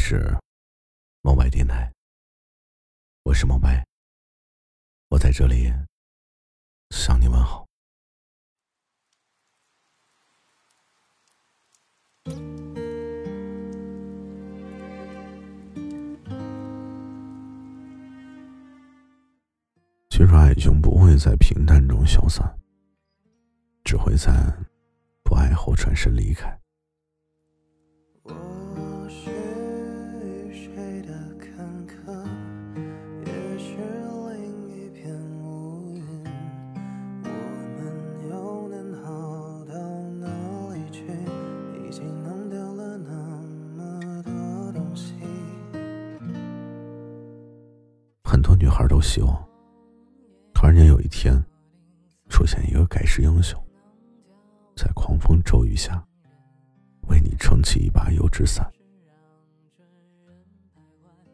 [0.00, 0.34] 是
[1.22, 1.92] 梦白电台，
[3.24, 3.84] 我是梦白，
[5.08, 5.70] 我在这里
[6.90, 7.66] 向你问好。
[20.08, 22.58] 其实爱情不会在平淡中消散，
[23.84, 24.32] 只会在
[25.22, 26.58] 不爱后转身离开。
[48.58, 49.48] 女孩都希望，
[50.52, 51.40] 突然间有一天，
[52.28, 53.58] 出现一个盖世英雄，
[54.74, 56.04] 在狂风骤雨下，
[57.08, 58.68] 为你撑起一把油纸伞。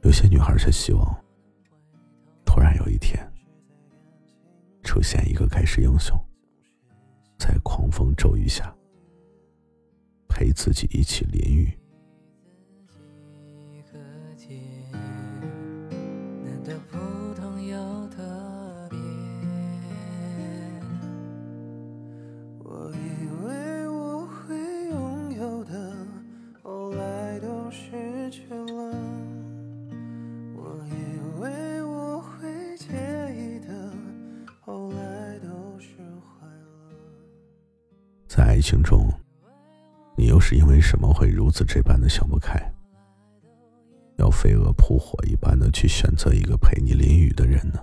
[0.03, 1.25] 有些女孩却希望，
[2.45, 3.27] 突然有一天，
[4.83, 6.15] 出现一个盖世英雄，
[7.39, 8.75] 在狂风骤雨下，
[10.29, 11.73] 陪自己一起淋雨。
[28.35, 28.91] 去了，
[30.57, 32.89] 我以为我会介
[33.33, 33.93] 意的，
[34.61, 35.95] 后来都是
[38.27, 39.09] 在爱情中，
[40.17, 42.61] 你又是因为什么会如此这般的想不开，
[44.17, 47.79] 要飞蛾扑火一般的去选择一个陪你淋雨的人呢？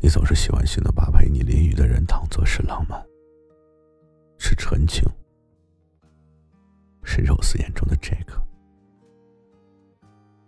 [0.00, 3.04] 你总是习惯性的把陪你淋雨的人当作是浪漫，
[4.38, 5.06] 是纯情，
[7.14, 8.42] 是肉丝眼中的杰克，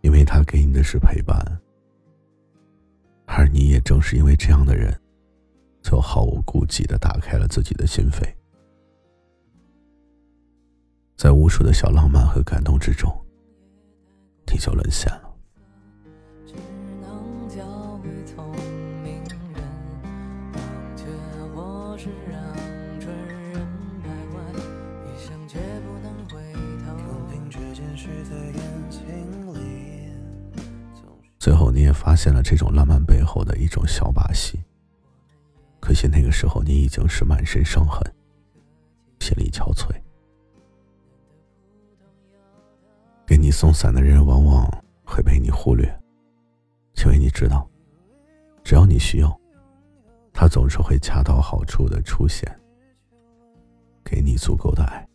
[0.00, 1.39] 因为他给你的是陪伴，
[3.25, 4.92] 而你也正是因为这样的人。
[5.80, 8.27] 就毫无顾忌的打开了自己的心扉，
[11.17, 13.08] 在无数的小浪漫和感动之中，
[14.52, 15.23] 你就沦陷了。
[31.46, 34.58] 最后，你也发现了这种浪漫背后的一种小把戏。
[35.79, 38.02] 可惜那个时候，你已经是满身伤痕，
[39.20, 39.95] 心力憔悴。
[43.24, 44.68] 给你送伞的人往往
[45.05, 45.86] 会被你忽略，
[47.05, 47.64] 因为你知道，
[48.64, 49.40] 只要你需要，
[50.33, 52.45] 他总是会恰到好处的出现，
[54.02, 55.08] 给你足够的爱。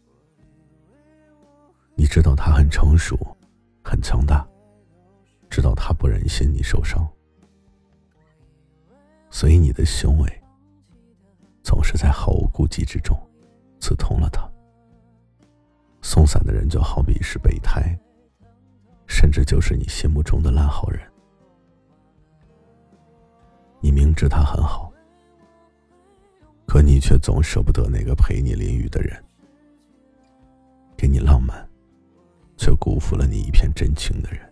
[1.93, 3.17] 你知道他很成熟，
[3.83, 4.47] 很强大，
[5.51, 7.05] 知道他不忍心你受伤，
[9.29, 10.41] 所以你的行为。
[11.61, 13.15] 总是在毫无顾忌之中，
[13.79, 14.49] 刺痛了他。
[16.01, 17.95] 送伞的人就好比是备胎，
[19.05, 20.99] 甚至就是你心目中的烂好人。
[23.79, 24.91] 你明知他很好，
[26.65, 29.23] 可你却总舍不得那个陪你淋雨的人，
[30.97, 31.69] 给你浪漫，
[32.57, 34.50] 却辜负了你一片真情的人。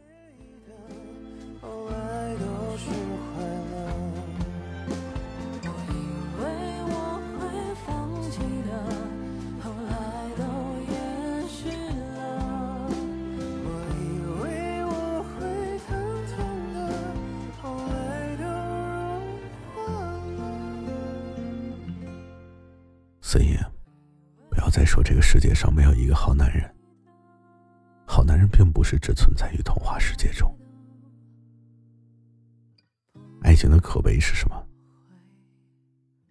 [23.29, 23.56] 所以，
[24.50, 26.67] 不要再说这个世界上没有一个好男人。
[28.07, 30.51] 好男人并不是只存在于童话世界中。
[33.44, 34.67] 爱情的可悲是什么？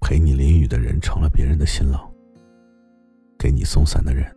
[0.01, 2.13] 陪你淋雨的人成了别人的新郎，
[3.39, 4.37] 给你送伞的人，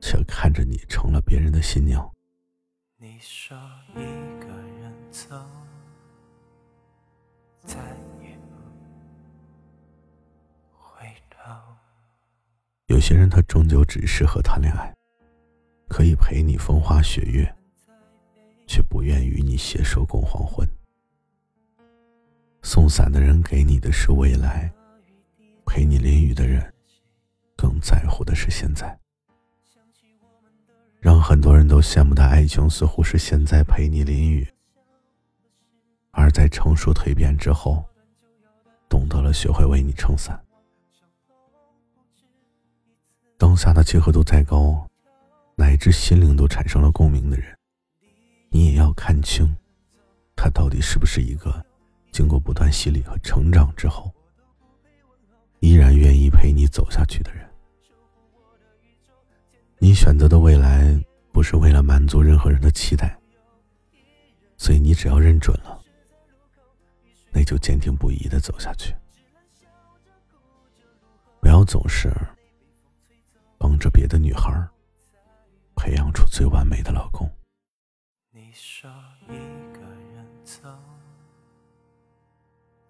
[0.00, 2.08] 却看着你成了别人的新娘。
[2.98, 3.58] 你说
[3.96, 4.04] 一
[4.38, 4.46] 个
[4.80, 5.34] 人走。
[7.64, 7.80] 在
[12.98, 14.92] 有些人他终究只适合谈恋爱，
[15.88, 17.48] 可以陪你风花雪月，
[18.66, 20.68] 却不愿与你携手共黄昏。
[22.60, 24.68] 送伞的人给你的是未来，
[25.64, 26.74] 陪你淋雨的人，
[27.56, 28.98] 更在乎的是现在。
[30.98, 34.44] 让很多人都羡慕的爱情，似乎是现在陪你淋雨，
[36.10, 37.84] 而在成熟蜕变之后，
[38.88, 40.36] 懂得了学会为你撑伞。
[43.38, 44.84] 当下的契合度再高，
[45.54, 47.56] 乃至心灵都产生了共鸣的人，
[48.50, 49.56] 你也要看清，
[50.34, 51.64] 他到底是不是一个
[52.10, 54.12] 经过不断洗礼和成长之后，
[55.60, 57.48] 依然愿意陪你走下去的人。
[59.78, 61.00] 你选择的未来
[61.30, 63.16] 不是为了满足任何人的期待，
[64.56, 65.80] 所以你只要认准了，
[67.30, 68.92] 那就坚定不移的走下去，
[71.40, 72.12] 不要总是
[73.78, 74.50] 帮着别的女孩
[75.76, 77.30] 培养出最完美的老公。
[78.32, 78.90] 你说
[79.28, 79.36] 一
[79.72, 79.78] 个
[80.12, 80.68] 人走，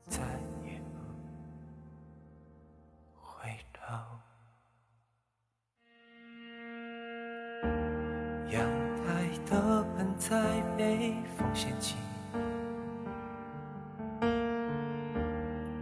[0.07, 0.23] 再
[0.65, 0.99] 也不
[3.21, 3.95] 回头。
[8.51, 8.67] 阳
[9.05, 11.97] 台的盆栽被风掀起，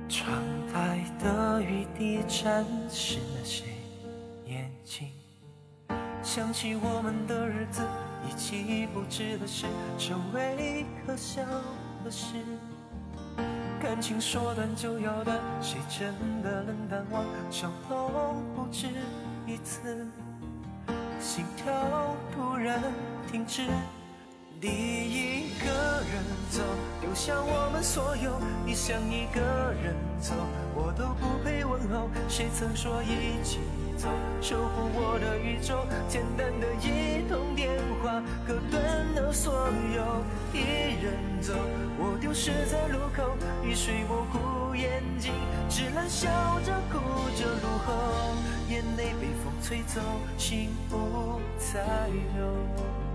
[0.08, 0.42] 窗
[0.72, 3.75] 台的雨滴沾湿了谁
[4.86, 5.08] 情？
[6.22, 7.82] 想起我们的日子，
[8.24, 9.66] 一起不值的事，
[9.98, 11.42] 成为可笑
[12.04, 12.36] 的事。
[13.82, 17.24] 感情说断就要断，谁真的能淡忘？
[17.50, 18.86] 伤痛不止
[19.46, 20.06] 一次。
[21.18, 22.80] 心跳突然
[23.30, 23.62] 停止，
[24.60, 25.66] 你一个
[26.00, 26.62] 人走，
[27.00, 28.38] 丢下我们所有。
[28.64, 29.40] 你想一个
[29.82, 30.34] 人走，
[30.74, 32.08] 我都不配问候。
[32.28, 33.60] 谁曾说一起
[33.96, 34.08] 走，
[34.40, 35.86] 守护我的宇宙？
[36.08, 37.70] 简单的一通电
[38.02, 38.82] 话，隔断
[39.14, 40.22] 了所有。
[40.52, 41.54] 一人走，
[41.98, 45.32] 我丢失在路口，雨水模糊眼睛，
[45.68, 46.28] 只能笑
[46.64, 46.98] 着哭
[47.36, 48.34] 着入喉。
[48.68, 50.00] 眼泪被风吹走，
[50.36, 51.82] 心不再
[52.36, 53.05] 留。